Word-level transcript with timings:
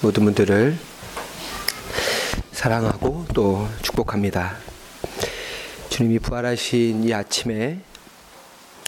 모든 0.00 0.24
분들을 0.26 0.76
사랑하고 2.52 3.26
또 3.34 3.66
축복합니다. 3.82 4.56
주님이 5.88 6.20
부활하신 6.20 7.02
이 7.02 7.12
아침에 7.12 7.80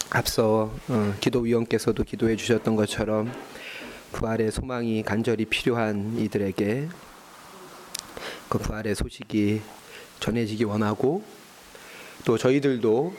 앞서 0.09 0.73
어, 0.87 1.13
기도위원께서도 1.19 2.05
기도해 2.05 2.37
주셨던 2.37 2.77
것처럼 2.77 3.29
부활의 4.13 4.53
소망이 4.53 5.03
간절히 5.03 5.43
필요한 5.43 6.17
이들에게 6.17 6.87
그 8.47 8.57
부활의 8.57 8.95
소식이 8.95 9.61
전해지기 10.21 10.63
원하고 10.63 11.25
또 12.23 12.37
저희들도 12.37 13.13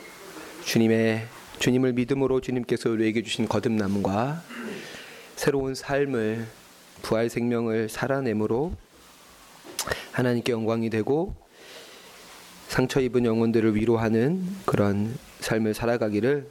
주님의 0.65 1.27
주님을 1.59 1.93
믿음으로 1.93 2.41
주님께서 2.41 2.89
우리에게 2.89 3.21
주신 3.21 3.47
거듭남과 3.47 4.41
새로운 5.35 5.75
삶을 5.75 6.47
부활 7.03 7.29
생명을 7.29 7.89
살아내므로 7.89 8.73
하나님께 10.11 10.51
영광이 10.51 10.89
되고 10.89 11.35
상처 12.67 12.99
입은 12.99 13.25
영혼들을 13.25 13.75
위로하는 13.75 14.43
그런 14.65 15.15
삶을 15.41 15.75
살아가기를 15.75 16.47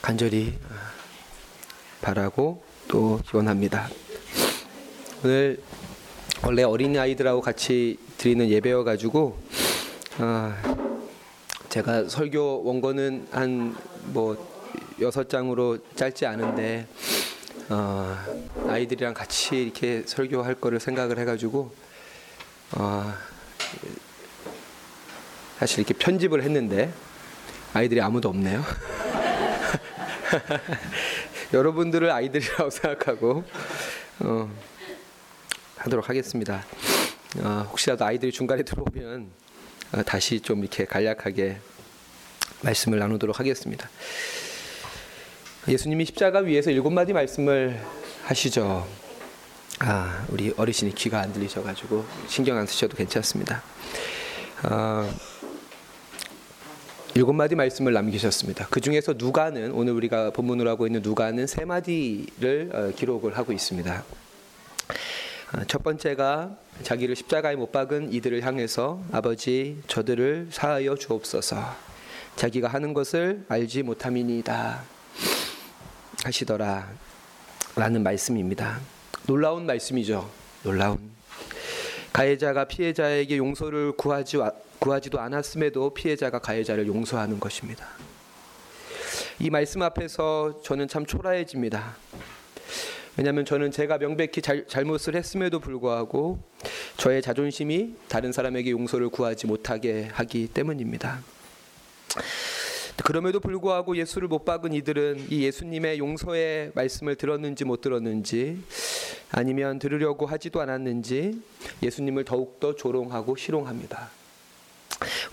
간절히 0.00 0.54
바라고 2.02 2.62
또 2.86 3.20
기원합니다. 3.28 3.88
오늘 5.24 5.60
원래 6.44 6.62
어린 6.62 6.96
아이들하고 6.96 7.40
같이 7.40 7.98
드리는 8.18 8.48
예배여 8.48 8.84
가지고 8.84 9.36
아, 10.18 10.56
제가 11.68 12.08
설교 12.08 12.62
원고는 12.64 13.26
한 13.32 13.96
뭐 14.12 14.36
여섯 15.00 15.28
장으로 15.28 15.78
짧지 15.94 16.26
않은데 16.26 16.86
어, 17.68 18.16
아이들이랑 18.68 19.14
같이 19.14 19.56
이렇게 19.56 20.04
설교할 20.06 20.56
거를 20.56 20.78
생각을 20.78 21.18
해가지고 21.18 21.74
어, 22.72 23.14
사실 25.58 25.80
이렇게 25.80 25.94
편집을 25.94 26.42
했는데 26.42 26.92
아이들이 27.72 28.00
아무도 28.00 28.28
없네요. 28.28 28.62
여러분들을 31.52 32.10
아이들이라고 32.10 32.70
생각하고 32.70 33.44
어, 34.20 34.50
하도록 35.78 36.08
하겠습니다. 36.08 36.64
어, 37.40 37.66
혹시라도 37.70 38.04
아이들이 38.04 38.30
중간에 38.30 38.62
들어오면 38.62 39.28
어, 39.92 40.02
다시 40.04 40.40
좀 40.40 40.60
이렇게 40.60 40.84
간략하게 40.84 41.58
말씀을 42.62 43.00
나누도록 43.00 43.40
하겠습니다. 43.40 43.88
예수님이 45.68 46.04
십자가 46.04 46.38
위에서 46.38 46.70
일곱 46.70 46.90
마디 46.92 47.12
말씀을 47.12 47.80
하시죠. 48.22 48.86
아, 49.80 50.24
우리 50.28 50.54
어르신이 50.56 50.94
귀가 50.94 51.20
안 51.20 51.32
들리셔가지고 51.32 52.04
신경 52.28 52.56
안 52.56 52.66
쓰셔도 52.66 52.96
괜찮습니다. 52.96 53.62
아, 54.62 55.12
일곱 57.16 57.32
마디 57.32 57.56
말씀을 57.56 57.92
남기셨습니다. 57.92 58.68
그 58.70 58.80
중에서 58.80 59.14
누가는 59.18 59.72
오늘 59.72 59.94
우리가 59.94 60.30
본문으로 60.30 60.70
하고 60.70 60.86
있는 60.86 61.02
누가는 61.02 61.44
세 61.48 61.64
마디를 61.64 62.70
어, 62.72 62.92
기록을 62.94 63.36
하고 63.36 63.52
있습니다. 63.52 64.04
아, 65.52 65.64
첫 65.66 65.82
번째가 65.82 66.56
자기를 66.84 67.16
십자가에 67.16 67.56
못 67.56 67.72
박은 67.72 68.12
이들을 68.12 68.40
향해서 68.42 69.02
아버지 69.10 69.82
저들을 69.88 70.48
사하여 70.52 70.94
주옵소서. 70.94 71.56
자기가 72.36 72.68
하는 72.68 72.94
것을 72.94 73.44
알지 73.48 73.82
못함이니이다. 73.82 74.95
하시더라. 76.26 76.90
라는 77.76 78.02
말씀입니다. 78.02 78.80
놀라운 79.26 79.64
말씀이죠. 79.66 80.28
놀라운. 80.62 80.98
가해자가 82.12 82.64
피해자에게 82.64 83.36
용서를 83.36 83.92
구하지, 83.92 84.38
구하지도 84.78 85.20
않았음에도 85.20 85.94
피해자가 85.94 86.40
가해자를 86.40 86.86
용서하는 86.86 87.38
것입니다. 87.38 87.86
이 89.38 89.50
말씀 89.50 89.82
앞에서 89.82 90.60
저는 90.64 90.88
참 90.88 91.06
초라해집니다. 91.06 91.96
왜냐하면 93.16 93.44
저는 93.44 93.70
제가 93.70 93.98
명백히 93.98 94.42
잘, 94.42 94.66
잘못을 94.66 95.14
했음에도 95.14 95.60
불구하고 95.60 96.42
저의 96.96 97.22
자존심이 97.22 97.94
다른 98.08 98.32
사람에게 98.32 98.70
용서를 98.70 99.10
구하지 99.10 99.46
못하게 99.46 100.08
하기 100.12 100.48
때문입니다. 100.48 101.20
그럼에도 103.06 103.38
불구하고 103.38 103.96
예수를 103.96 104.26
못 104.26 104.44
박은 104.44 104.72
이들은 104.72 105.28
이 105.30 105.44
예수님의 105.44 106.00
용서의 106.00 106.72
말씀을 106.74 107.14
들었는지 107.14 107.64
못 107.64 107.80
들었는지 107.80 108.60
아니면 109.30 109.78
들으려고 109.78 110.26
하지도 110.26 110.60
않았는지 110.60 111.40
예수님을 111.84 112.24
더욱더 112.24 112.74
조롱하고 112.74 113.36
희롱합니다. 113.38 114.10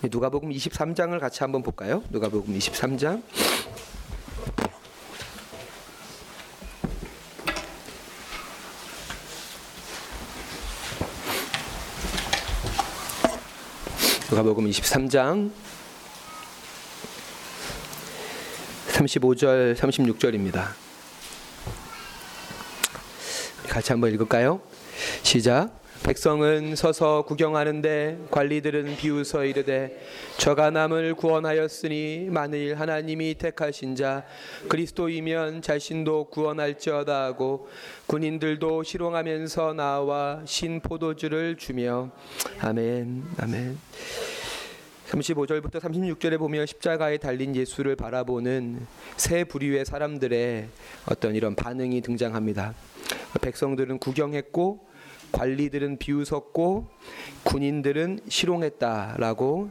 누가복음 0.04 0.50
23장을 0.50 1.18
같이 1.18 1.42
한번 1.42 1.64
볼까요? 1.64 2.04
누가복음 2.10 2.56
23장 2.56 3.22
누가복음 14.30 14.64
23장 14.66 15.50
35절 19.04 19.76
36절입니다. 19.76 20.68
같이 23.68 23.92
한번 23.92 24.12
읽을까요? 24.12 24.60
시작. 25.22 25.84
백성은 26.04 26.76
서서 26.76 27.22
구경하는데 27.22 28.26
관리들은 28.30 28.96
비웃어 28.96 29.46
이르되 29.46 29.98
저가 30.36 30.70
남을 30.70 31.14
구원하였으니 31.14 32.28
만일 32.30 32.78
하나님이 32.78 33.36
택하신 33.36 33.96
자 33.96 34.26
그리스도이면 34.68 35.62
자신도 35.62 36.24
구원할지어다 36.24 37.24
하고 37.24 37.68
군인들도 38.06 38.84
희롱하면서 38.84 39.72
나와 39.72 40.42
신 40.44 40.80
포도주를 40.80 41.56
주며 41.56 42.10
아멘 42.60 43.24
아멘 43.38 43.78
35절부터 45.14 45.80
36절에 45.80 46.38
보면 46.38 46.66
십자가에 46.66 47.18
달린 47.18 47.54
예수를 47.54 47.96
바라보는 47.96 48.86
세 49.16 49.44
부류의 49.44 49.84
사람들의 49.84 50.68
어떤 51.06 51.34
이런 51.34 51.54
반응이 51.54 52.00
등장합니다. 52.00 52.74
백성들은 53.40 53.98
구경했고 53.98 54.86
관리들은 55.32 55.98
비웃었고 55.98 56.88
군인들은 57.44 58.20
실롱했다라고 58.28 59.70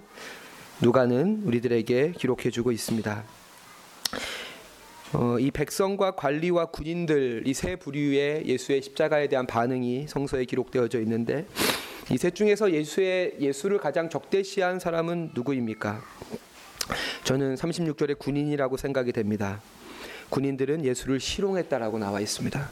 누가는 0.82 1.44
우리들에게 1.46 2.14
기록해 2.18 2.50
주고 2.50 2.72
있습니다. 2.72 3.24
어, 5.14 5.38
이 5.40 5.52
백성과 5.52 6.16
관리와 6.16 6.66
군인들 6.68 7.44
이 7.46 7.54
세 7.54 7.76
부류의 7.76 8.48
예수의 8.48 8.82
십자가에 8.82 9.28
대한 9.28 9.46
반응이 9.46 10.08
성서에 10.08 10.46
기록되어져 10.46 11.00
있는데 11.02 11.46
이 12.12 12.18
셋 12.18 12.36
중에서 12.36 12.72
예수의 12.72 13.36
예수를 13.40 13.78
가장 13.80 14.10
적대시한 14.10 14.80
사람은 14.80 15.32
누구입니까? 15.34 16.04
저는 17.24 17.56
36절에 17.56 18.20
군인이라고 18.20 18.78
생각이 18.78 19.12
됩니다. 19.14 19.62
군인들은 20.30 20.84
예수를 20.86 21.20
실롱했다라고 21.20 22.00
나와 22.00 22.20
있습니다. 22.20 22.70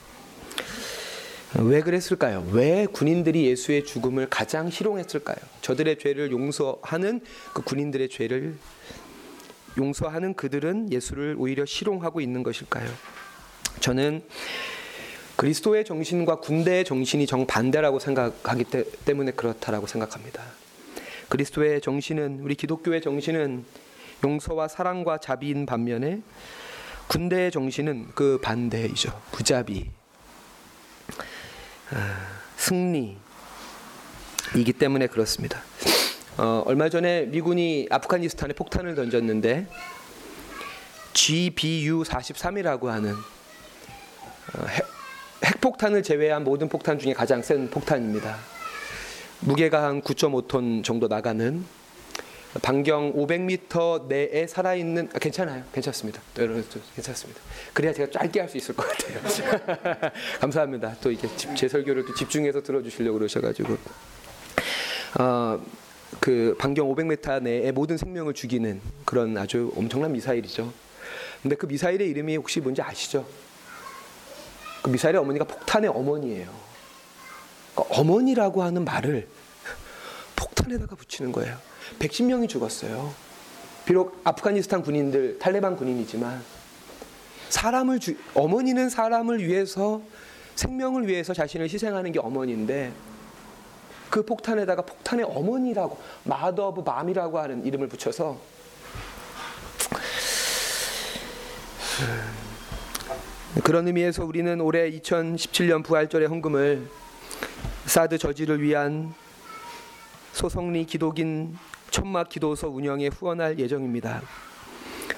왜 1.59 1.81
그랬을까요? 1.81 2.47
왜 2.51 2.85
군인들이 2.85 3.45
예수의 3.47 3.85
죽음을 3.85 4.29
가장 4.29 4.69
희롱했을까요? 4.69 5.37
저들의 5.61 5.99
죄를 5.99 6.31
용서하는 6.31 7.21
그 7.53 7.61
군인들의 7.61 8.09
죄를 8.09 8.57
용서하는 9.77 10.33
그들은 10.33 10.91
예수를 10.91 11.35
오히려 11.37 11.63
희롱하고 11.65 12.19
있는 12.21 12.43
것일까요? 12.43 12.89
저는 13.79 14.23
그리스도의 15.35 15.85
정신과 15.85 16.41
군대의 16.41 16.85
정신이 16.85 17.25
정반대라고 17.25 17.99
생각하기 17.99 18.65
때문에 19.05 19.31
그렇다라고 19.31 19.87
생각합니다. 19.87 20.43
그리스도의 21.29 21.81
정신은 21.81 22.41
우리 22.41 22.55
기독교의 22.55 23.01
정신은 23.01 23.65
용서와 24.23 24.67
사랑과 24.67 25.17
자비인 25.17 25.65
반면에 25.65 26.21
군대의 27.07 27.51
정신은 27.51 28.09
그 28.13 28.39
반대이죠. 28.41 29.19
부자비, 29.31 29.89
승리이기 32.57 33.19
때문에 34.77 35.07
그렇습니다. 35.07 35.61
어, 36.37 36.63
얼마 36.65 36.89
전에 36.89 37.25
미군이 37.25 37.87
아프가니스탄에 37.89 38.53
폭탄을 38.53 38.95
던졌는데 38.95 39.67
GBU 41.13 42.03
43이라고 42.03 42.85
하는 42.85 43.13
어, 43.13 44.65
핵, 44.67 44.85
핵폭탄을 45.61 46.01
제외한 46.01 46.43
모든 46.43 46.67
폭탄 46.67 46.97
중에 46.97 47.13
가장 47.13 47.43
센 47.43 47.69
폭탄입니다. 47.69 48.35
무게가 49.41 49.83
한 49.83 50.01
9.5톤 50.01 50.83
정도 50.83 51.07
나가는 51.07 51.63
반경 52.63 53.13
500m 53.13 54.07
내에 54.07 54.47
살아있는 54.47 55.09
아, 55.13 55.19
괜찮아요. 55.19 55.63
괜찮습니다. 55.71 56.19
괜찮습니다. 56.95 57.39
그래야 57.73 57.93
제가 57.93 58.09
짧게 58.11 58.39
할 58.39 58.49
수 58.49 58.57
있을 58.57 58.75
것 58.75 58.87
같아요. 58.87 60.11
감사합니다. 60.41 60.95
또 60.99 61.11
이게 61.11 61.27
제 61.55 61.67
설교를 61.67 62.05
또 62.05 62.15
집중해서 62.15 62.63
들어주시려고 62.63 63.19
그러셔가지고. 63.19 63.77
어, 65.19 65.61
그 66.19 66.55
반경 66.59 66.87
500m 66.93 67.43
내에 67.43 67.71
모든 67.71 67.97
생명을 67.97 68.33
죽이는 68.33 68.81
그런 69.05 69.37
아주 69.37 69.71
엄청난 69.77 70.11
미사일이죠. 70.11 70.73
근데 71.43 71.55
그 71.55 71.67
미사일의 71.67 72.09
이름이 72.09 72.35
혹시 72.37 72.59
뭔지 72.59 72.81
아시죠? 72.81 73.25
그 74.81 74.89
미사일의 74.89 75.21
어머니가 75.21 75.45
폭탄의 75.45 75.89
어머니예요 75.89 76.49
그러니까 77.73 77.99
어머니라고 77.99 78.63
하는 78.63 78.83
말을 78.83 79.27
폭탄에다가 80.35 80.95
붙이는 80.95 81.31
거예요 81.31 81.57
110명이 81.99 82.47
죽었어요. 82.49 83.13
비록 83.85 84.21
아프가니스탄 84.23 84.83
군인들 84.83 85.39
탈레반 85.39 85.75
군인이지만 85.75 86.41
사람을 87.49 87.99
주, 87.99 88.15
어머니는 88.33 88.89
사람을 88.89 89.45
위해서 89.45 90.01
생명을 90.55 91.07
위해서 91.07 91.33
자신을 91.33 91.67
희생하는 91.69 92.11
게 92.11 92.19
어머니인데 92.19 92.91
그 94.09 94.23
폭탄에다가 94.23 94.83
폭탄의 94.83 95.25
어머니라고 95.25 95.97
mother 96.23 96.69
of 96.69 96.81
bomb이라고 96.81 97.39
하는 97.39 97.65
이름을 97.65 97.87
붙여서 97.87 98.39
그런 103.59 103.85
의미에서 103.85 104.23
우리는 104.23 104.61
올해 104.61 104.89
2017년 104.89 105.83
부활절의 105.83 106.29
헌금을 106.29 106.87
사드 107.85 108.17
저지를 108.17 108.61
위한 108.61 109.13
소성리 110.31 110.85
기독인 110.85 111.57
천막 111.89 112.29
기도소 112.29 112.69
운영에 112.69 113.07
후원할 113.07 113.59
예정입니다. 113.59 114.21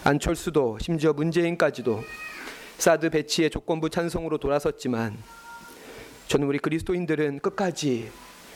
안철수도 0.04 0.80
심지어 0.82 1.14
문재인까지도 1.14 2.04
사드 2.80 3.12
배치의 3.12 3.52
조건부 3.52 3.92
찬성으로 3.92 4.40
돌아섰지만 4.40 5.16
저는 6.28 6.48
우리 6.48 6.58
그리스도인들은 6.58 7.40
끝까지 7.40 8.10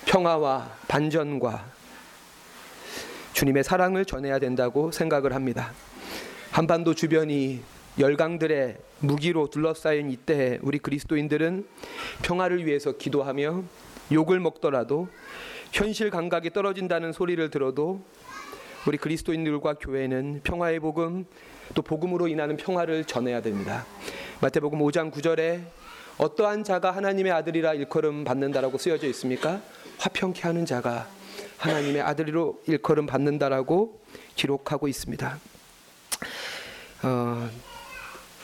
평화와 0.08 0.76
반전과 0.88 1.72
주님의 3.34 3.64
사랑을 3.64 4.06
전해야 4.06 4.40
된다고 4.40 4.92
생각을 4.92 5.34
합니다. 5.34 5.72
한반도 6.50 6.96
주변이 6.96 7.62
열강들의 8.00 8.78
무기로 9.00 9.50
둘러싸인 9.50 10.12
이때 10.12 10.60
우리 10.62 10.78
그리스도인들은 10.78 11.66
평화를 12.22 12.66
위해서 12.66 12.92
기도하며 12.92 13.64
욕을 14.12 14.40
먹더라도 14.40 15.08
현실 15.72 16.10
감각이 16.10 16.52
떨어진다는 16.52 17.12
소리를 17.12 17.50
들어도 17.50 18.02
우리 18.86 18.98
그리스도인들과 18.98 19.76
교회는 19.76 20.42
평화의 20.44 20.80
복음 20.80 21.26
또 21.74 21.82
복음으로 21.82 22.28
인하는 22.28 22.56
평화를 22.56 23.04
전해야 23.06 23.42
됩니다. 23.42 23.86
마태복음 24.42 24.80
5장 24.80 25.12
9절에 25.12 25.62
어떠한 26.18 26.64
자가 26.64 26.92
하나님의 26.92 27.32
아들이라 27.32 27.74
일컬음 27.74 28.24
받는다라고 28.24 28.78
쓰여져 28.78 29.08
있습니까? 29.08 29.62
화평케 29.98 30.44
하는 30.44 30.66
자가 30.66 31.08
하나님의 31.58 32.02
아들로 32.02 32.62
일컬음 32.68 33.08
받는다라고 33.08 34.00
기록하고 34.36 34.88
있습니다. 34.88 35.40
어, 37.04 37.50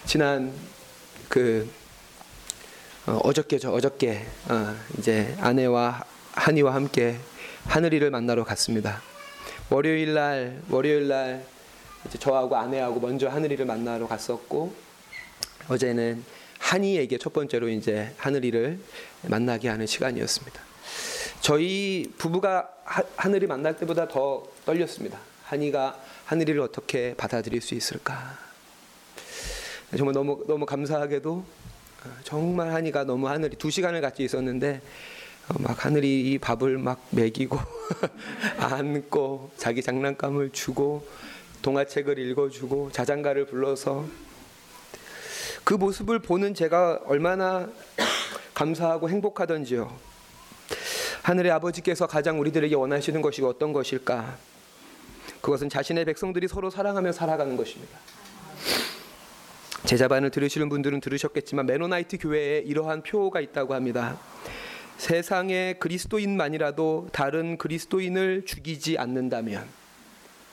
지난 0.06 0.54
그 1.30 1.70
어, 3.06 3.34
저께죠 3.34 3.74
어저께 3.74 4.26
어, 4.50 4.76
이제 4.98 5.36
아내와 5.40 6.04
한이와 6.34 6.74
함께 6.74 7.18
하늘이를 7.66 8.12
만나러 8.12 8.44
갔습니다. 8.44 9.02
월요일 9.70 10.14
날 10.14 10.62
월요일 10.70 11.08
날 11.08 11.46
이제 12.06 12.18
저하고 12.18 12.56
아내하고 12.58 13.00
먼저 13.00 13.30
하늘이를 13.30 13.66
만나러 13.66 14.08
갔었고 14.08 14.76
어제는 15.70 16.24
한이에게 16.60 17.18
첫 17.18 17.34
번째로 17.34 17.70
이제 17.70 18.14
하늘이를 18.18 18.80
만나게 19.24 19.70
하는 19.70 19.86
시간이었습니다. 19.88 20.62
저희 21.42 22.12
부부가 22.18 22.70
하, 22.84 23.04
하늘이 23.16 23.48
만날 23.48 23.78
때보다 23.78 24.08
더 24.08 24.46
떨렸습니다. 24.66 25.20
한이가 25.44 26.00
하늘이를 26.26 26.62
어떻게 26.62 27.16
받아들일 27.16 27.62
수 27.62 27.74
있을까? 27.76 28.53
정말 29.98 30.14
너무 30.14 30.44
너무 30.48 30.66
감사하게도 30.66 31.32
어, 31.34 32.10
정말 32.24 32.72
한이가 32.72 33.04
너무 33.04 33.28
하늘이 33.28 33.56
두 33.58 33.70
시간을 33.70 34.02
같이 34.02 34.24
있었는데 34.24 34.82
어, 35.50 35.56
막 35.60 35.86
하늘이 35.86 36.32
이 36.32 36.38
밥을 36.38 36.78
막 36.78 37.06
먹이고 37.12 37.58
안고 38.58 39.52
자기 39.58 39.82
장난감을 39.82 40.50
주고 40.52 41.06
동화책을 41.62 42.18
읽어주고 42.18 42.92
자장가를 42.92 43.46
불러서 43.46 44.06
그 45.64 45.76
모습을 45.76 46.20
보는 46.20 46.54
제가 46.54 47.02
얼마나 47.06 47.70
감사하고 48.54 49.10
행복하던지요. 49.10 49.96
하늘의 51.22 51.52
아버지께서 51.54 52.06
가장 52.06 52.40
우리들에게 52.40 52.76
원하시는 52.76 53.22
것이 53.22 53.42
어떤 53.44 53.72
것일까? 53.72 54.38
그것은 55.42 55.70
자신의 55.70 56.04
백성들이 56.06 56.50
서로 56.50 56.70
사랑하며 56.70 57.14
살아가는 57.14 57.56
것입니다. 57.56 57.98
제자반을 59.86 60.32
들으시는 60.32 60.70
분들은 60.70 61.02
들으셨겠지만 61.02 61.66
메노나이트 61.66 62.18
교회에 62.18 62.60
이러한 62.60 63.04
표가 63.04 63.42
있다고 63.42 63.74
합니다. 63.74 64.18
세상의 64.98 65.80
그리스도인만이라도 65.80 67.10
다른 67.12 67.58
그리스도인을 67.58 68.46
죽이지 68.46 68.98
않는다면 68.98 69.68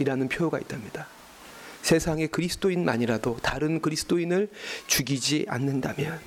이라는 0.00 0.29
표가 0.29 0.59
있답니다. 0.59 1.06
세상의 1.82 2.29
그리스도인만이라도 2.29 3.38
다른 3.43 3.81
그리스도인을 3.81 4.49
죽이지 4.87 5.47
않는다면 5.49 6.19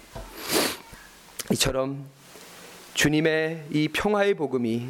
이처럼 1.52 2.06
주님의 2.94 3.66
이 3.72 3.90
평화의 3.90 4.36
복음이 4.36 4.88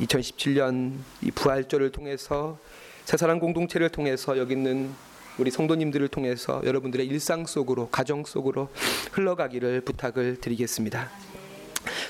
2017년 0.00 0.98
이 1.22 1.30
부활절을 1.30 1.92
통해서 1.92 2.58
새사랑 3.04 3.38
공동체를 3.38 3.88
통해서 3.88 4.36
여기 4.38 4.54
있는 4.54 4.90
우리 5.38 5.50
성도님들을 5.50 6.08
통해서 6.08 6.60
여러분들의 6.64 7.06
일상 7.06 7.46
속으로 7.46 7.88
가정 7.88 8.24
속으로 8.24 8.68
흘러가기를 9.12 9.80
부탁을 9.80 10.40
드리겠습니다. 10.40 11.10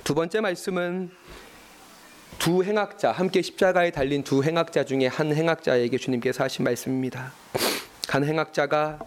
두 0.02 0.14
번째 0.14 0.40
말씀은 0.40 1.10
두 2.38 2.64
행악자 2.64 3.12
함께 3.12 3.40
십자가에 3.40 3.92
달린 3.92 4.24
두 4.24 4.42
행악자 4.42 4.84
중에 4.84 5.06
한 5.06 5.32
행악자에게 5.32 5.96
주님께서 5.98 6.42
하신 6.42 6.64
말씀입니다. 6.64 7.32
한 8.08 8.24
행악자가 8.24 8.98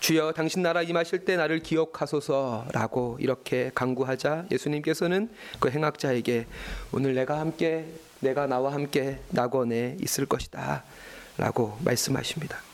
주여 0.00 0.32
당신 0.32 0.62
나라 0.62 0.80
임하실 0.80 1.26
때 1.26 1.36
나를 1.36 1.60
기억하소서라고 1.60 3.18
이렇게 3.20 3.70
간구하자 3.74 4.46
예수님께서는 4.50 5.28
그 5.60 5.68
행악자에게 5.70 6.46
오늘 6.92 7.14
내가 7.14 7.38
함께 7.38 7.84
내가 8.20 8.46
나와 8.46 8.72
함께 8.72 9.20
낙원에 9.28 9.98
있을 10.00 10.24
것이다라고 10.24 11.76
말씀하십니다. 11.84 12.69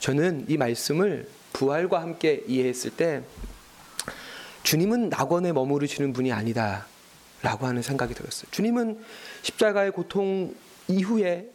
저는 0.00 0.46
이 0.48 0.56
말씀을 0.56 1.28
부활과 1.52 2.00
함께 2.02 2.42
이해했을 2.46 2.90
때 2.92 3.22
주님은 4.62 5.08
낙원에 5.08 5.52
머무르시는 5.52 6.12
분이 6.12 6.32
아니다. 6.32 6.86
라고 7.42 7.66
하는 7.66 7.82
생각이 7.82 8.14
들었어요. 8.14 8.50
주님은 8.50 8.98
십자가의 9.42 9.92
고통 9.92 10.54
이후에 10.88 11.48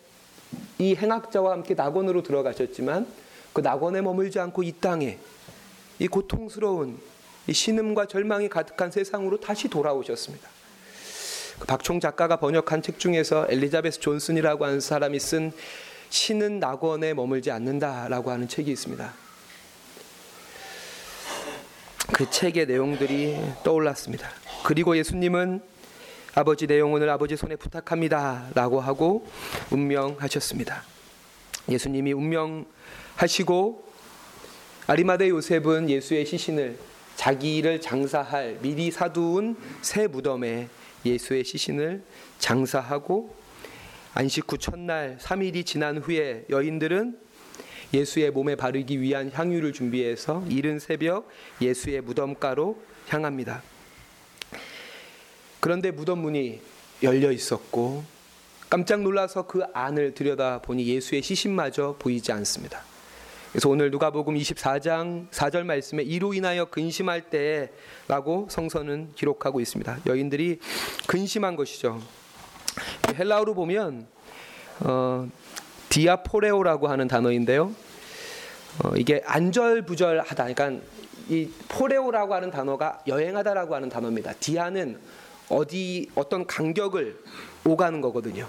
이 0.79 0.95
행악자와 0.95 1.51
함께 1.51 1.73
낙원으로 1.73 2.23
들어가셨지만 2.23 3.05
그 3.51 3.61
낙원에 3.61 4.01
머물지 4.01 4.39
않고 4.39 4.63
이 4.63 4.73
땅에 4.79 5.19
이 5.99 6.07
고통스러운 6.07 6.99
이 7.47 7.53
신음과 7.53 8.05
절망이 8.05 8.47
가득한 8.47 8.91
세상으로 8.91 9.39
다시 9.39 9.67
돌아오셨습니다. 9.67 10.47
그 11.59 11.67
박총 11.67 11.99
작가가 11.99 12.37
번역한 12.37 12.81
책 12.81 12.97
중에서 12.97 13.47
엘리자베스 13.49 13.99
존슨이라고 13.99 14.65
하는 14.65 14.79
사람이 14.79 15.19
쓴 15.19 15.51
신은 16.13 16.59
낙원에 16.59 17.15
머물지 17.15 17.49
않는다라고 17.49 18.29
하는 18.29 18.47
책이 18.47 18.71
있습니다. 18.71 19.13
그 22.13 22.29
책의 22.29 22.67
내용들이 22.67 23.35
떠올랐습니다. 23.63 24.29
그리고 24.63 24.95
예수님은 24.95 25.63
아버지 26.35 26.67
내 26.67 26.77
영혼을 26.77 27.09
아버지 27.09 27.35
손에 27.35 27.55
부탁합니다라고 27.55 28.79
하고 28.79 29.27
운명하셨습니다. 29.71 30.83
예수님이 31.69 32.13
운명하시고 32.13 33.83
아리마대 34.85 35.29
요셉은 35.29 35.89
예수의 35.89 36.27
시신을 36.27 36.77
자기를 37.15 37.81
장사할 37.81 38.59
미리 38.61 38.91
사두은 38.91 39.55
새 39.81 40.05
무덤에 40.05 40.69
예수의 41.07 41.43
시신을 41.43 42.03
장사하고 42.37 43.42
안식 44.15 44.51
후 44.51 44.59
첫날 44.59 45.17
3일이 45.19 45.65
지난 45.65 45.97
후에 45.97 46.45
여인들은 46.49 47.17
예수의 47.95 48.29
몸에 48.29 48.55
바르기 48.55 49.01
위한 49.01 49.31
향유를 49.33 49.73
준비해서 49.73 50.45
이른 50.49 50.77
새벽 50.77 51.27
예수의 51.59 52.01
무덤가로 52.01 52.79
향합니다. 53.07 53.63
그런데 55.59 55.89
무덤 55.89 56.19
문이 56.19 56.61
열려 57.01 57.31
있었고 57.31 58.03
깜짝 58.69 59.01
놀라서 59.01 59.47
그 59.47 59.63
안을 59.73 60.13
들여다보니 60.13 60.85
예수의 60.87 61.23
시신마저 61.23 61.95
보이지 61.97 62.31
않습니다. 62.33 62.83
그래서 63.51 63.69
오늘 63.69 63.89
누가복음 63.89 64.35
24장 64.35 65.29
4절 65.29 65.63
말씀에 65.63 66.03
이로 66.03 66.33
인하여 66.33 66.65
근심할 66.65 67.29
때라고 67.29 68.47
성서는 68.49 69.11
기록하고 69.15 69.59
있습니다. 69.59 69.99
여인들이 70.05 70.59
근심한 71.07 71.55
것이죠. 71.55 72.01
헬라어로 73.15 73.53
보면 73.53 74.07
어, 74.79 75.27
디아포레오라고 75.89 76.87
하는 76.87 77.07
단어인데요. 77.07 77.73
어, 78.83 78.91
이게 78.97 79.21
안절부절하다. 79.25 80.53
그러니까 80.53 80.85
이 81.29 81.49
포레오라고 81.69 82.33
하는 82.33 82.51
단어가 82.51 83.01
여행하다라고 83.07 83.75
하는 83.75 83.89
단어입니다. 83.89 84.33
디아는 84.39 84.99
어디 85.49 86.09
어떤 86.15 86.47
간격을 86.47 87.17
오가는 87.65 88.01
거거든요. 88.01 88.47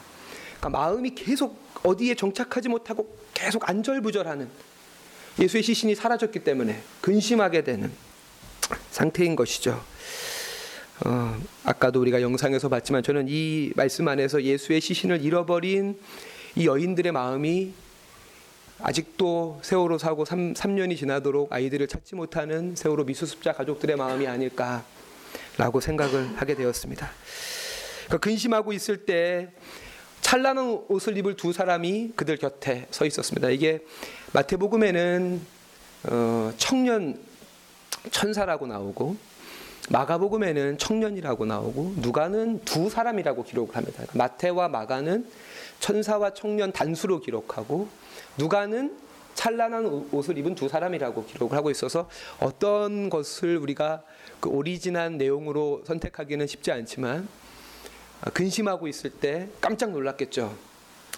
그러니까 0.59 0.71
마음이 0.71 1.15
계속 1.15 1.59
어디에 1.83 2.15
정착하지 2.15 2.69
못하고 2.69 3.17
계속 3.35 3.69
안절부절하는 3.69 4.49
예수의 5.39 5.63
시신이 5.63 5.95
사라졌기 5.95 6.41
때문에 6.41 6.81
근심하게 7.01 7.65
되는 7.65 7.93
상태인 8.91 9.37
것이죠. 9.37 9.83
어, 11.05 11.39
아까도 11.65 12.01
우리가 12.01 12.23
영상에서 12.23 12.71
봤지만 12.71 13.03
저는 13.03 13.27
이 13.29 13.73
말씀 13.77 14.09
안에서 14.09 14.43
예수의 14.43 14.81
시신을 14.81 15.23
잃어버린 15.23 15.99
이 16.57 16.67
여인들의 16.67 17.13
마음이 17.13 17.75
아직도 18.81 19.61
세월호 19.63 19.99
사고 19.99 20.25
3, 20.25 20.55
3년이 20.55 20.97
지나도록 20.97 21.53
아이들을 21.53 21.87
찾지 21.89 22.15
못하는 22.15 22.75
세월호 22.75 23.05
미수습자 23.05 23.53
가족들의 23.53 23.97
마음이 23.97 24.27
아닐까라고 24.27 25.81
생각을 25.83 26.37
하게 26.37 26.55
되었습니다. 26.55 27.11
그러니까 28.07 28.19
근심하고 28.19 28.73
있을 28.73 29.05
때 29.05 29.51
찬란한 30.23 30.85
옷을 30.89 31.19
입을 31.19 31.37
두 31.37 31.53
사람이 31.53 32.13
그들 32.17 32.39
곁에 32.39 32.87
서 32.91 33.05
있었습니다. 33.05 33.51
이게 33.51 33.85
마태복음에는 34.33 35.41
어, 36.05 36.53
청년 36.57 37.19
천사라고 38.11 38.67
나오고 38.67 39.34
마가복음에는 39.91 40.79
청년이라고 40.79 41.45
나오고 41.45 41.95
누가는 41.97 42.61
두 42.65 42.89
사람이라고 42.89 43.45
기록을 43.45 43.77
합니다. 43.77 43.97
그러니까 43.97 44.19
마태와 44.19 44.69
마가는 44.69 45.27
천사와 45.81 46.33
청년 46.33 46.73
단수로 46.73 47.21
기록하고 47.21 47.89
누가는 48.39 48.97
찬란한 49.35 50.09
옷을 50.13 50.39
입은 50.39 50.55
두 50.55 50.69
사람이라고 50.69 51.27
기록을 51.27 51.57
하고 51.57 51.71
있어서 51.71 52.09
어떤 52.41 53.11
것을 53.11 53.59
우리가 53.59 54.03
그 54.41 54.49
오리진한 54.49 55.19
내용으로 55.19 55.83
선택하기는 55.87 56.47
쉽지 56.47 56.73
않지만 56.73 57.29
근심하고 58.33 58.89
있을 58.89 59.11
때 59.11 59.49
깜짝 59.61 59.91
놀랐겠죠. 59.91 60.57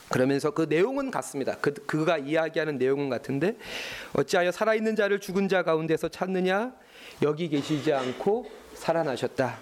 그러면서 0.08 0.50
그 0.52 0.66
내용은 0.68 1.10
같습니다. 1.10 1.56
그, 1.60 1.74
그가 1.74 2.18
이야기하는 2.18 2.78
내용은 2.78 3.08
같은데 3.08 3.56
어찌하여 4.12 4.50
살아있는 4.50 4.96
자를 4.96 5.20
죽은 5.20 5.48
자 5.48 5.62
가운데서 5.62 6.08
찾느냐 6.08 6.72
여기 7.22 7.48
계시지 7.48 7.92
않고 7.92 8.50
살아나셨다. 8.74 9.58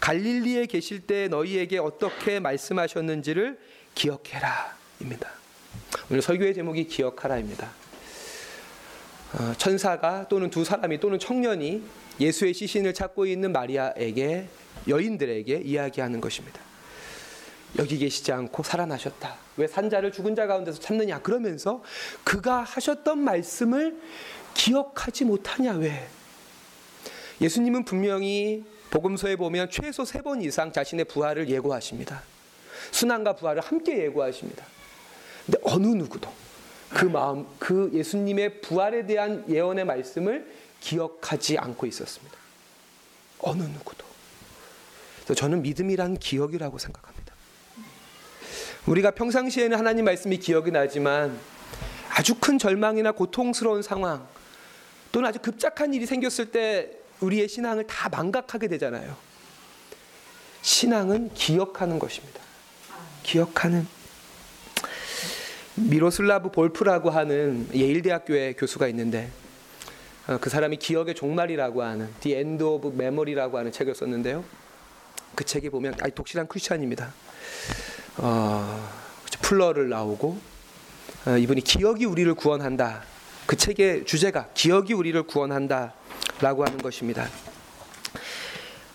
갈릴리에 0.00 0.66
계실 0.66 1.00
때 1.00 1.28
너희에게 1.28 1.78
어떻게 1.78 2.40
말씀하셨는지를 2.40 3.58
기억해라입니다. 3.94 5.30
오늘 6.10 6.22
설교의 6.22 6.54
제목이 6.54 6.86
기억하라입니다. 6.86 7.70
어, 9.34 9.54
천사가 9.56 10.28
또는 10.28 10.50
두 10.50 10.64
사람이 10.64 11.00
또는 11.00 11.18
청년이 11.18 11.82
예수의 12.20 12.54
시신을 12.54 12.94
찾고 12.94 13.26
있는 13.26 13.52
마리아에게 13.52 14.48
여인들에게 14.88 15.62
이야기하는 15.64 16.20
것입니다. 16.20 16.60
여기 17.78 17.96
계시지 17.96 18.32
않고 18.32 18.62
살아나셨다. 18.62 19.36
왜 19.56 19.66
산자를 19.66 20.12
죽은 20.12 20.34
자 20.34 20.46
가운데서 20.46 20.80
찾느냐? 20.80 21.20
그러면서 21.20 21.82
그가 22.24 22.62
하셨던 22.62 23.18
말씀을 23.18 23.98
기억하지 24.54 25.24
못하냐? 25.24 25.74
왜? 25.74 26.08
예수님은 27.42 27.84
분명히 27.84 28.64
복음서에 28.90 29.36
보면 29.36 29.68
최소 29.70 30.04
세 30.04 30.22
번 30.22 30.40
이상 30.42 30.72
자신의 30.72 31.06
부활을 31.06 31.48
예고하십니다. 31.48 32.22
순환과 32.92 33.34
부활을 33.36 33.62
함께 33.62 33.98
예고하십니다. 34.04 34.64
근데 35.46 35.58
어느 35.64 35.86
누구도 35.88 36.30
그 36.90 37.06
마음, 37.06 37.46
그 37.58 37.90
예수님의 37.92 38.60
부활에 38.60 39.06
대한 39.06 39.44
예언의 39.48 39.84
말씀을 39.84 40.46
기억하지 40.80 41.58
않고 41.58 41.86
있었습니다. 41.86 42.36
어느 43.40 43.62
누구도. 43.62 44.04
저는 45.34 45.62
믿음이란 45.62 46.18
기억이라고 46.18 46.78
생각합니다. 46.78 47.34
우리가 48.86 49.12
평상시에는 49.12 49.78
하나님 49.78 50.04
말씀이 50.04 50.38
기억이 50.38 50.70
나지만 50.70 51.38
아주 52.10 52.34
큰 52.34 52.58
절망이나 52.58 53.12
고통스러운 53.12 53.82
상황 53.82 54.26
또는 55.12 55.28
아주 55.28 55.38
급작한 55.40 55.94
일이 55.94 56.04
생겼을 56.06 56.50
때 56.50 57.01
우리의 57.22 57.48
신앙을 57.48 57.86
다 57.86 58.08
망각하게 58.08 58.68
되잖아요. 58.68 59.16
신앙은 60.62 61.32
기억하는 61.34 61.98
것입니다. 61.98 62.40
기억하는 63.22 63.86
미로슬라브 65.74 66.50
볼프라고 66.50 67.10
하는 67.10 67.68
예일대학교의 67.74 68.54
교수가 68.56 68.88
있는데 68.88 69.30
어, 70.28 70.38
그 70.40 70.50
사람이 70.50 70.76
기억의 70.76 71.14
종말이라고 71.14 71.82
하는 71.82 72.12
The 72.20 72.36
End 72.36 72.62
of 72.62 72.88
Memory라고 72.88 73.58
하는 73.58 73.72
책을 73.72 73.94
썼는데요. 73.94 74.44
그 75.34 75.44
책에 75.44 75.70
보면 75.70 75.94
아주 76.00 76.14
독실한 76.14 76.46
크리스천입니다. 76.46 77.12
어, 78.18 78.90
플러를 79.40 79.88
나오고 79.88 80.38
어, 81.26 81.36
이분이 81.38 81.62
기억이 81.62 82.04
우리를 82.04 82.32
구원한다. 82.34 83.02
그 83.46 83.56
책의 83.56 84.04
주제가 84.04 84.48
기억이 84.54 84.92
우리를 84.92 85.20
구원한다 85.24 85.94
라고 86.42 86.64
하는 86.64 86.76
것입니다. 86.78 87.28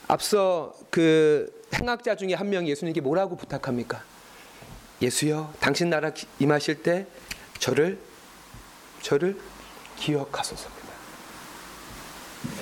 앞서 0.09 0.75
그 0.91 1.63
행악자 1.73 2.15
중에 2.15 2.33
한 2.33 2.49
명이 2.49 2.69
예수님께 2.69 2.99
뭐라고 2.99 3.37
부탁합니까? 3.37 4.03
예수여, 5.01 5.53
당신 5.61 5.89
나라 5.89 6.11
임하실 6.39 6.83
때 6.83 7.07
저를 7.59 7.99
저를 9.01 9.39
기억하소서입니다. 9.95 10.87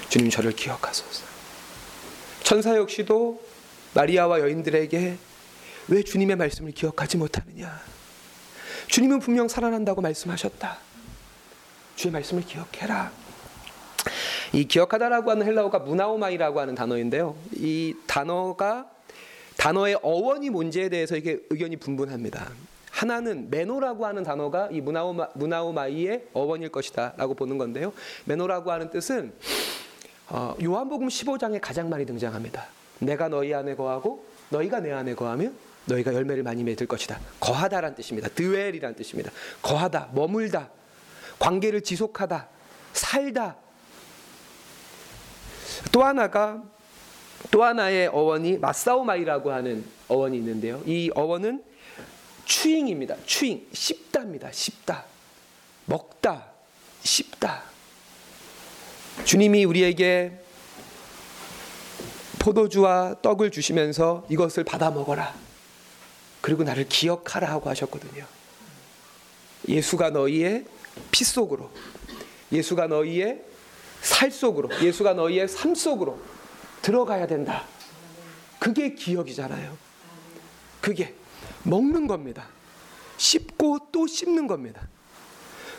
주님 0.09 0.29
저를 0.29 0.51
기억하소서. 0.51 1.25
천사 2.43 2.75
역시도 2.75 3.43
마리아와 3.95 4.39
여인들에게 4.41 5.17
왜 5.87 6.03
주님의 6.03 6.35
말씀을 6.35 6.71
기억하지 6.73 7.17
못하느냐? 7.17 7.81
주님은 8.87 9.19
분명 9.19 9.47
살아난다고 9.47 10.01
말씀하셨다. 10.01 10.77
주의 11.95 12.11
말씀을 12.11 12.45
기억해라. 12.45 13.24
이 14.55 14.63
기억하다라고 14.63 15.31
하는 15.31 15.45
헬라어가 15.45 15.79
무나오마이라고 15.79 16.61
하는 16.61 16.75
단어인데요. 16.75 17.35
이 17.51 17.93
단어가 18.07 18.89
단어의 19.57 19.99
어원이 20.01 20.49
뭔지에 20.49 20.87
대해서 20.87 21.17
이게 21.17 21.41
의견이 21.49 21.75
분분합니다. 21.75 22.51
하나는 22.89 23.49
메노라고 23.49 24.05
하는 24.05 24.23
단어가 24.23 24.69
이 24.71 24.79
무나오마, 24.79 25.27
무나오마이의 25.33 26.27
어원일 26.31 26.69
것이다라고 26.69 27.33
보는 27.33 27.57
건데요. 27.57 27.91
메노라고 28.23 28.71
하는 28.71 28.89
뜻은 28.89 29.33
어, 30.29 30.55
요한복음 30.63 31.09
15장에 31.09 31.59
가장 31.61 31.89
많이 31.89 32.05
등장합니다. 32.05 32.65
내가 32.99 33.27
너희 33.27 33.53
안에 33.53 33.75
거하고 33.75 34.25
너희가 34.51 34.79
내 34.79 34.93
안에 34.93 35.15
거하면 35.15 35.53
너희가 35.83 36.13
열매를 36.13 36.43
많이 36.43 36.63
맺을 36.63 36.87
것이다. 36.87 37.19
거하다란 37.41 37.93
뜻입니다. 37.95 38.29
드웰이란 38.29 38.95
뜻입니다. 38.95 39.31
거하다, 39.61 40.11
머물다, 40.13 40.69
관계를 41.39 41.81
지속하다, 41.81 42.47
살다. 42.93 43.64
또 45.91 46.03
하나가 46.03 46.63
또 47.51 47.63
하나의 47.63 48.07
어원이 48.07 48.57
마사오마이라고 48.57 49.51
하는 49.51 49.85
어원이 50.07 50.37
있는데요. 50.37 50.81
이 50.85 51.11
어원은 51.13 51.63
추잉입니다. 52.45 53.15
추잉, 53.25 53.65
씹다입니다. 53.73 54.51
씹다. 54.51 55.05
먹다, 55.85 56.47
씹다. 57.03 57.63
주님이 59.23 59.65
우리에게 59.65 60.39
포도주와 62.39 63.15
떡을 63.21 63.51
주시면서 63.51 64.25
이것을 64.29 64.63
받아 64.63 64.91
먹어라. 64.91 65.33
그리고 66.41 66.63
나를 66.63 66.87
기억하라 66.87 67.49
하고 67.49 67.69
하셨거든요. 67.69 68.25
예수가 69.67 70.11
너희의 70.11 70.65
피 71.09 71.23
속으로, 71.23 71.71
예수가 72.51 72.87
너희의 72.87 73.41
살 74.05 74.29
속으로, 74.29 74.69
예수가 74.81 75.15
너희의 75.15 75.47
삶 75.47 75.73
속으로 75.73 76.19
들어가야 76.83 77.25
된다. 77.25 77.63
그게 78.59 78.93
기억이잖아요. 78.93 79.75
그게 80.79 81.15
먹는 81.63 82.05
겁니다. 82.05 82.47
씹고 83.17 83.87
또 83.91 84.05
씹는 84.05 84.45
겁니다. 84.45 84.87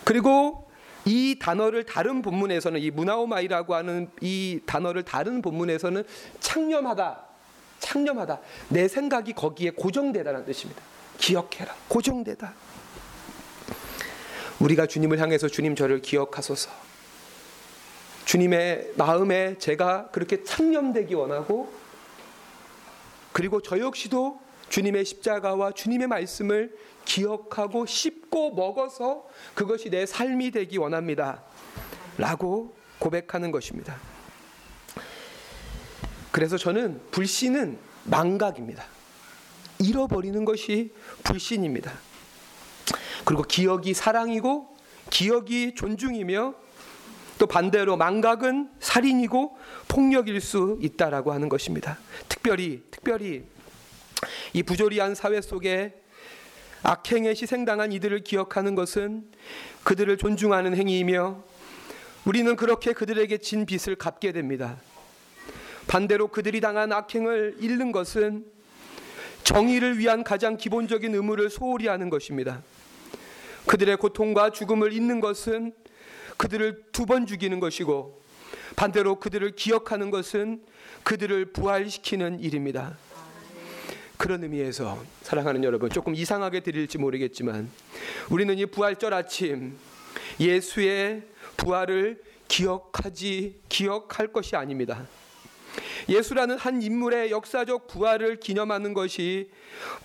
그리고 0.04 0.68
이 1.04 1.38
단어를 1.40 1.84
다른 1.84 2.20
본문에서는 2.20 2.80
이 2.80 2.90
무나오마이라고 2.90 3.76
하는 3.76 4.10
이 4.20 4.58
단어를 4.66 5.04
다른 5.04 5.40
본문에서는 5.40 6.02
창념하다, 6.40 7.24
창념하다. 7.78 8.40
내 8.70 8.88
생각이 8.88 9.34
거기에 9.34 9.70
고정되다는 9.70 10.44
뜻입니다. 10.44 10.82
기억해라. 11.18 11.76
고정되다. 11.86 12.52
우리가 14.58 14.86
주님을 14.86 15.20
향해서 15.20 15.46
주님 15.46 15.76
저를 15.76 16.02
기억하소서. 16.02 16.85
주님의 18.36 18.92
마음에 18.96 19.56
제가 19.56 20.10
그렇게 20.10 20.44
창념되기 20.44 21.14
원하고 21.14 21.72
그리고 23.32 23.62
저 23.62 23.78
역시도 23.78 24.38
주님의 24.68 25.06
십자가와 25.06 25.72
주님의 25.72 26.06
말씀을 26.08 26.76
기억하고 27.06 27.86
씹고 27.86 28.54
먹어서 28.54 29.26
그것이 29.54 29.88
내 29.88 30.04
삶이 30.04 30.50
되기 30.50 30.76
원합니다. 30.76 31.44
라고 32.18 32.76
고백하는 32.98 33.52
것입니다. 33.52 33.96
그래서 36.30 36.58
저는 36.58 37.00
불신은 37.12 37.78
망각입니다. 38.04 38.84
잃어버리는 39.78 40.44
것이 40.44 40.92
불신입니다. 41.24 41.90
그리고 43.24 43.44
기억이 43.44 43.94
사랑이고 43.94 44.76
기억이 45.08 45.74
존중이며 45.74 46.65
또 47.38 47.46
반대로 47.46 47.96
망각은 47.96 48.70
살인이고 48.80 49.58
폭력일 49.88 50.40
수 50.40 50.78
있다라고 50.80 51.32
하는 51.32 51.48
것입니다. 51.48 51.98
특별히 52.28 52.82
특별히 52.90 53.44
이 54.52 54.62
부조리한 54.62 55.14
사회 55.14 55.40
속에 55.40 56.00
악행에 56.82 57.30
희생당한 57.30 57.92
이들을 57.92 58.20
기억하는 58.20 58.74
것은 58.74 59.24
그들을 59.84 60.16
존중하는 60.16 60.76
행위이며 60.76 61.42
우리는 62.24 62.56
그렇게 62.56 62.92
그들에게 62.92 63.38
진 63.38 63.66
빚을 63.66 63.96
갚게 63.96 64.32
됩니다. 64.32 64.76
반대로 65.86 66.28
그들이 66.28 66.60
당한 66.60 66.92
악행을 66.92 67.56
잃는 67.60 67.92
것은 67.92 68.44
정의를 69.44 69.98
위한 69.98 70.24
가장 70.24 70.56
기본적인 70.56 71.14
의무를 71.14 71.50
소홀히 71.50 71.86
하는 71.86 72.10
것입니다. 72.10 72.62
그들의 73.66 73.96
고통과 73.96 74.50
죽음을 74.50 74.92
잊는 74.92 75.20
것은 75.20 75.72
그들을 76.36 76.84
두 76.92 77.06
번 77.06 77.26
죽이는 77.26 77.60
것이고 77.60 78.20
반대로 78.74 79.20
그들을 79.20 79.52
기억하는 79.52 80.10
것은 80.10 80.62
그들을 81.02 81.46
부활시키는 81.52 82.40
일입니다. 82.40 82.96
그런 84.16 84.42
의미에서 84.42 85.02
사랑하는 85.22 85.62
여러분 85.62 85.90
조금 85.90 86.14
이상하게 86.14 86.60
들릴지 86.60 86.98
모르겠지만 86.98 87.70
우리는 88.30 88.58
이 88.58 88.66
부활절 88.66 89.12
아침 89.14 89.76
예수의 90.40 91.22
부활을 91.56 92.22
기억하지 92.48 93.60
기억할 93.68 94.32
것이 94.32 94.56
아닙니다. 94.56 95.06
예수라는 96.08 96.56
한 96.56 96.80
인물의 96.82 97.30
역사적 97.30 97.88
부활을 97.88 98.40
기념하는 98.40 98.94
것이 98.94 99.50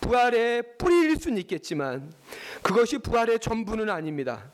부활의 0.02 0.78
뿌리일 0.78 1.18
수는 1.18 1.38
있겠지만 1.40 2.14
그것이 2.62 2.98
부활의 2.98 3.40
전부는 3.40 3.90
아닙니다. 3.90 4.52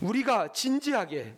우리가 0.00 0.52
진지하게 0.52 1.34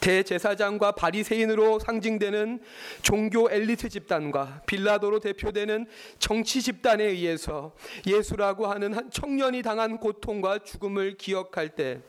대제사장과 0.00 0.92
바리새인으로 0.92 1.80
상징되는 1.80 2.62
종교 3.02 3.50
엘리트 3.50 3.88
집단과 3.88 4.62
빌라도로 4.66 5.18
대표되는 5.18 5.86
정치 6.20 6.62
집단에 6.62 7.04
의해서 7.04 7.72
예수라고 8.06 8.68
하는 8.68 8.94
한 8.94 9.10
청년이 9.10 9.62
당한 9.62 9.98
고통과 9.98 10.58
죽음을 10.60 11.16
기억할 11.16 11.70
때 11.70 12.00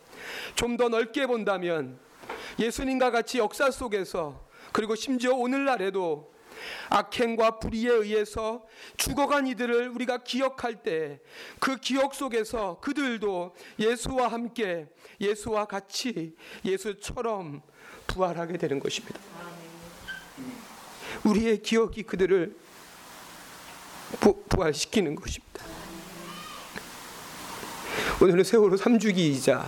좀 0.56 0.78
더 0.78 0.90
넓게 0.90 1.26
본다면 1.26 2.00
예수님과 2.60 3.12
같이 3.12 3.38
역사 3.40 3.72
속에서 3.72 4.46
그리고 4.72 4.96
심지어 4.96 5.34
오늘날에도 5.34 6.32
악행과 6.90 7.60
불의에 7.60 7.90
의해서 7.90 8.66
죽어간 8.98 9.48
이들을 9.48 9.90
우리가 9.90 10.20
기억할 10.20 10.84
때 10.84 11.20
그 11.60 11.78
기억 11.78 12.14
속에서 12.14 12.80
그들도 12.82 13.56
예수와 13.80 14.30
함께 14.30 14.88
예수와 15.20 15.66
같이 15.66 16.36
예수처럼 16.64 17.62
부활하게 18.06 18.58
되는 18.58 18.80
것입니다. 18.80 19.20
우리의 21.26 21.62
기억이 21.62 22.04
그들을 22.04 22.56
부, 24.20 24.44
부활시키는 24.48 25.16
것입니다. 25.16 25.66
오늘은 28.22 28.44
세월호 28.44 28.78
3주기이자 28.78 29.66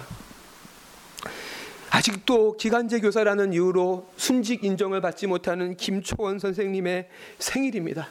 아직도 2.00 2.56
기간제 2.56 3.02
교사라는 3.02 3.52
이유로 3.52 4.10
순직 4.16 4.64
인정을 4.64 5.02
받지 5.02 5.28
못하는 5.28 5.76
김초원 5.76 6.40
선생님의 6.40 7.10
생일입니다. 7.40 8.08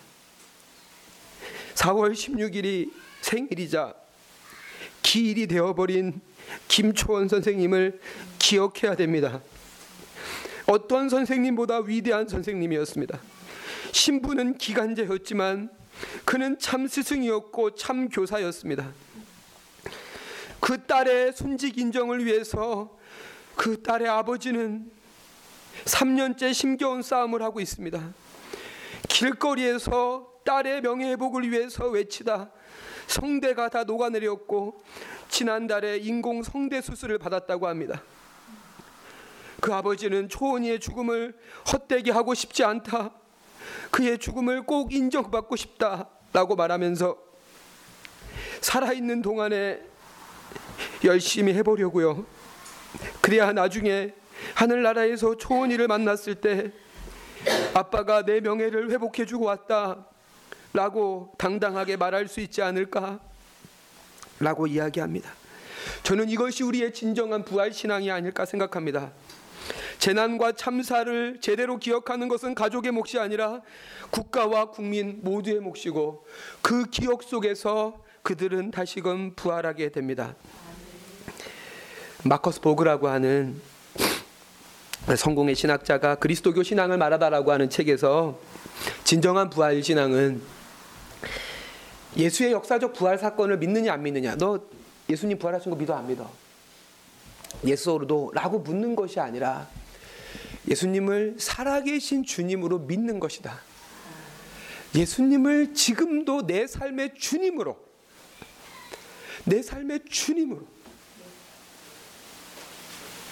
4월 1.73 2.13
16일이 2.13 2.91
생일이자 3.23 3.95
기일이 5.03 5.47
되어버린 5.47 6.21
김초원 6.69 7.29
선생님을 7.29 7.99
기억해야 8.39 8.95
됩니다. 8.95 9.41
어떤 10.67 11.09
선생님보다 11.09 11.79
위대한 11.79 12.29
선생님이었습니다. 12.29 13.19
신부는 13.93 14.59
기간제였지만 14.59 15.71
그는 16.27 16.59
참 16.59 16.87
스승이었고 16.87 17.75
참 17.75 18.11
교사였습니다. 18.11 18.93
그 20.61 20.85
딸의 20.85 21.33
순직 21.33 21.79
인정을 21.79 22.27
위해서 22.27 22.98
그 23.59 23.83
딸의 23.83 24.09
아버지는 24.09 24.89
3년째 25.85 26.55
심겨운 26.55 27.03
싸움을 27.03 27.43
하고 27.43 27.61
있습니다. 27.61 28.15
길거리에서 29.09 30.29
딸의 30.45 30.81
명예회복을 30.83 31.51
위해서 31.51 31.89
외치다 31.89 32.53
성대가 33.09 33.69
다 33.69 33.83
녹아내렸고 33.83 34.81
지난달에 35.29 35.97
인공 35.97 36.45
성대 36.45 36.81
수술을 36.81 37.19
받았다고 37.19 37.67
합니다. 37.67 38.01
그 39.61 39.75
아버지는 39.75 40.29
초원이의 40.29 40.79
죽음을 40.79 41.37
헛되게 41.73 42.13
하고 42.13 42.35
싶지 42.35 42.63
않다. 42.63 43.11
그의 43.91 44.19
죽음을 44.19 44.67
꼭 44.67 44.93
인정받고 44.93 45.57
싶다라고 45.57 46.55
말하면서 46.55 47.19
살아있는 48.61 49.21
동안에 49.21 49.83
열심히 51.03 51.55
해보려고요. 51.55 52.38
그래야 53.21 53.53
나중에 53.53 54.13
하늘나라에서 54.55 55.37
초원이를 55.37 55.89
만났을 55.89 56.37
때 56.37 56.73
아빠가 57.75 58.23
내 58.23 58.41
명예를 58.41 58.91
회복해 58.91 59.27
주고 59.27 59.47
왔다 59.47 60.07
라고 60.73 61.33
당당하게 61.39 61.97
말할 61.97 62.29
수 62.29 62.41
있지 62.41 62.63
않을까? 62.63 63.21
라고 64.41 64.67
이야기합니다. 64.67 65.31
저는 66.03 66.29
이것이 66.29 66.63
우리의 66.63 66.93
진정한 66.93 67.45
부활 67.45 67.73
신앙이 67.73 68.11
아닐까 68.11 68.45
생각합니다. 68.45 69.13
재난과 69.99 70.53
참사를 70.53 71.39
제대로 71.41 71.79
기억하는 71.79 72.29
것은 72.29 72.55
가족의 72.55 72.93
몫이 72.93 73.19
아니라 73.19 73.63
국가와 74.11 74.71
국민 74.71 75.21
모두의 75.23 75.61
몫이고 75.61 76.25
그 76.63 76.85
기억 76.87 77.23
속에서 77.23 78.01
그들은 78.23 78.71
다시금 78.71 79.35
부활하게 79.35 79.91
됩니다. 79.91 80.35
마커스 82.25 82.61
보그라고 82.61 83.09
하는 83.09 83.61
성공의 85.17 85.55
신학자가 85.55 86.17
그리스도교 86.17 86.63
신앙을 86.63 86.99
말하다라고 86.99 87.53
하는 87.53 87.71
책에서 87.71 88.39
진정한 89.05 89.51
부활 89.51 89.83
신앙은 89.83 90.43
예수의 92.17 92.53
역사적 92.53 92.93
부활 92.93 93.19
사건을 93.19 93.59
믿느냐 93.59 93.93
안 93.93 94.03
믿느냐 94.03 94.37
너 94.37 94.61
예수님 95.09 95.39
부활하신 95.39 95.71
거 95.71 95.77
믿어 95.77 95.95
안 95.95 96.07
믿어 96.07 96.31
예수로도 97.65 98.33
라고 98.35 98.59
묻는 98.59 98.97
것이 98.97 99.21
아니라 99.21 99.69
예수님을 100.69 101.37
살아계신 101.39 102.25
주님으로 102.25 102.81
믿는 102.81 103.21
것이다. 103.21 103.61
예수님을 104.95 105.75
지금도 105.75 106.47
내 106.47 106.67
삶의 106.67 107.15
주님으로 107.19 107.79
내 109.45 109.63
삶의 109.63 110.01
주님으로 110.09 110.63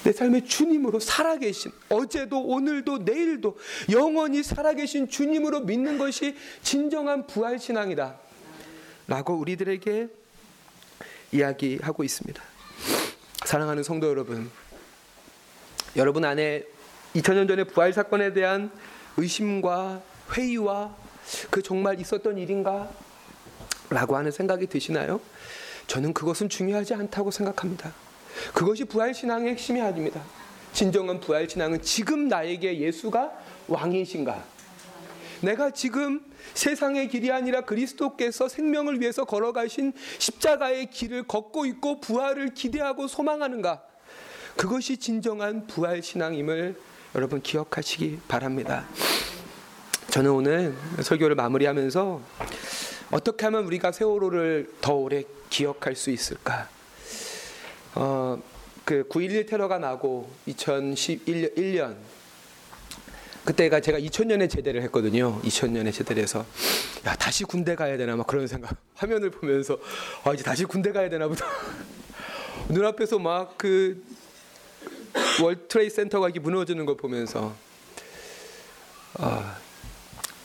내 0.07 0.13
삶의 0.13 0.45
주님으로 0.45 1.01
살아계신 1.01 1.73
어제도 1.89 2.41
오늘도 2.41 2.99
내일도 2.99 3.59
영원히 3.91 4.45
살아계신 4.45 5.09
주님으로 5.09 5.63
믿는 5.63 5.99
것이 5.99 6.37
진정한 6.63 7.27
부활 7.27 7.59
신앙이다. 7.59 8.17
라고 9.09 9.35
우리들에게 9.35 10.09
이야기하고 11.33 12.05
있습니다. 12.05 12.41
사랑하는 13.45 13.83
성도 13.83 14.07
여러분, 14.07 14.49
여러분 15.97 16.25
안에 16.25 16.63
2000년 17.17 17.49
전의 17.49 17.65
부활 17.65 17.93
사건에 17.93 18.33
대한 18.33 18.71
의심과 19.17 20.03
회의와 20.35 20.95
그 21.51 21.63
정말 21.63 21.99
있었던 21.99 22.39
일인가? 22.39 22.89
라고 23.91 24.17
하는 24.17 24.31
생각이 24.31 24.69
드시나요? 24.69 25.21
저는 25.89 26.13
그것은 26.13 26.49
중요하지 26.49 26.95
않다고 26.95 27.33
생각합니다. 27.33 27.93
그것이 28.55 28.85
부활 28.85 29.15
신앙의 29.15 29.51
핵심이 29.51 29.81
아닙니다. 29.81 30.23
진정한 30.73 31.21
부활 31.21 31.49
신앙은 31.49 31.83
지금 31.83 32.29
나에게 32.29 32.79
예수가 32.79 33.33
왕이신가? 33.69 34.45
내가 35.41 35.71
지금 35.71 36.21
세상의 36.55 37.09
길이 37.09 37.31
아니라 37.31 37.63
그리스도께서 37.63 38.49
생명을 38.49 39.01
위해서 39.01 39.25
걸어가신 39.25 39.93
십자가의 40.19 40.91
길을 40.91 41.25
걷고 41.25 41.67
있고 41.67 42.01
부활을 42.01 42.55
기대하고 42.55 43.09
소망하는가? 43.09 43.83
그것이 44.57 44.97
진정한 44.97 45.67
부활 45.67 46.03
신앙임을 46.03 46.77
여러분 47.15 47.43
기억하시기 47.43 48.21
바랍니다. 48.29 48.87
저는 50.11 50.31
오늘 50.31 50.75
설교를 51.03 51.37
마무리하면서 51.37 52.21
어떻게 53.11 53.45
하면 53.47 53.65
우리가 53.65 53.93
세월호를 53.93 54.73
더 54.81 54.95
오래 54.95 55.25
기억할 55.51 55.95
수 55.95 56.11
있을까? 56.11 56.69
어, 57.97 58.39
그 58.85 59.09
9.11 59.09 59.49
테러가 59.49 59.79
나고 59.79 60.29
2011년 60.49 61.97
그때가 63.45 63.81
제가 63.81 63.99
2000년에 63.99 64.51
제대를 64.51 64.83
했거든요. 64.83 65.41
2000년에 65.43 65.93
제대를 65.93 66.23
해서 66.23 66.45
야 67.07 67.15
다시 67.15 67.45
군대 67.45 67.75
가야 67.75 67.97
되나 67.97 68.15
막 68.17 68.27
그런 68.27 68.47
생각. 68.47 68.77
화면을 68.95 69.31
보면서 69.31 69.79
아 70.25 70.33
이제 70.35 70.43
다시 70.43 70.65
군대 70.65 70.93
가야 70.93 71.09
되나 71.09 71.27
보다. 71.27 71.47
눈앞에서 72.69 73.19
막 73.19 73.57
그 73.57 74.05
월트레이 75.43 75.89
센터가 75.89 76.27
이렇게 76.27 76.41
무너지는 76.41 76.85
걸 76.85 76.97
보면서 76.97 77.55
아 79.15 79.57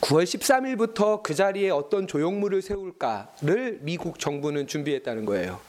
9월 0.00 0.24
13일부터 0.24 1.22
그 1.22 1.34
자리에 1.34 1.68
어떤 1.70 2.06
조형물을 2.06 2.62
세울까를 2.62 3.80
미국 3.82 4.18
정부는 4.18 4.66
준비했다는 4.66 5.26
거예요. 5.26 5.60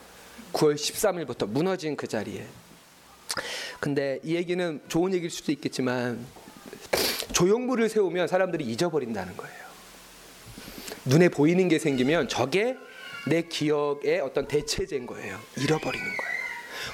9월 0.53 0.75
13일부터 0.75 1.47
무너진 1.47 1.95
그 1.95 2.07
자리에. 2.07 2.45
근데 3.79 4.19
이 4.23 4.35
얘기는 4.35 4.81
좋은 4.87 5.13
얘기일 5.13 5.29
수도 5.29 5.51
있겠지만 5.51 6.25
조형물을 7.33 7.89
세우면 7.89 8.27
사람들이 8.27 8.63
잊어버린다는 8.65 9.35
거예요. 9.35 9.63
눈에 11.05 11.29
보이는 11.29 11.67
게 11.67 11.79
생기면 11.79 12.29
저게 12.29 12.77
내 13.27 13.41
기억의 13.41 14.21
어떤 14.21 14.47
대체제인 14.47 15.05
거예요. 15.05 15.37
잃어버리는 15.57 16.05
거예요. 16.05 16.33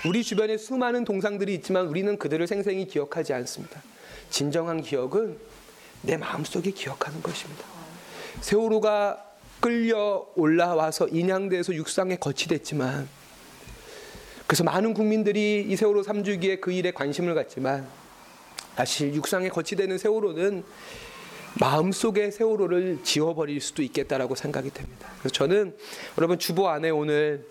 우리 0.07 0.23
주변에 0.23 0.57
수많은 0.57 1.03
동상들이 1.03 1.53
있지만 1.55 1.87
우리는 1.87 2.17
그들을 2.17 2.47
생생히 2.47 2.87
기억하지 2.87 3.33
않습니다. 3.33 3.81
진정한 4.29 4.81
기억은 4.81 5.37
내 6.01 6.15
마음속에 6.17 6.71
기억하는 6.71 7.21
것입니다. 7.21 7.63
세월호가 8.41 9.25
끌려 9.59 10.25
올라와서 10.35 11.07
인양돼서 11.09 11.73
육상에 11.73 12.15
거치됐지만 12.15 13.09
그래서 14.49 14.63
많은 14.63 14.95
국민들이 14.95 15.63
이 15.69 15.75
세월호 15.75 16.01
3주기에 16.01 16.59
그 16.59 16.71
일에 16.71 16.89
관심을 16.89 17.35
갖지만 17.35 17.87
사실 18.75 19.13
육상에 19.13 19.47
거치되는 19.47 19.99
세월호는 19.99 20.63
마음속의 21.59 22.31
세월호를 22.31 23.01
지워버릴 23.03 23.61
수도 23.61 23.83
있겠다라고 23.83 24.33
생각이 24.33 24.71
됩니다. 24.71 25.07
그래서 25.19 25.33
저는 25.33 25.77
여러분 26.17 26.39
주보 26.39 26.67
안에 26.67 26.89
오늘 26.89 27.45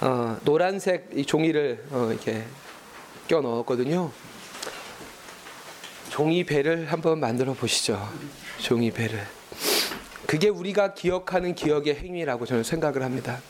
어, 0.00 0.38
노란색 0.44 1.10
이 1.12 1.26
종이를 1.26 1.84
어, 1.90 2.10
이렇게 2.12 2.44
껴 3.26 3.40
넣었거든요. 3.40 4.12
종이 6.08 6.44
배를 6.44 6.86
한번 6.86 7.18
만들어 7.18 7.52
보시죠. 7.52 8.00
종이 8.58 8.92
배를. 8.92 9.26
그게 10.28 10.50
우리가 10.50 10.94
기억하는 10.94 11.56
기억의 11.56 11.96
행위라고 11.96 12.46
저는 12.46 12.62
생각을 12.62 13.02
합니다. 13.02 13.40